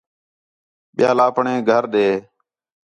ٻِیال 0.95 1.19
اپݨے 1.27 1.55
گھر 1.69 1.83
ݙے 1.93 2.07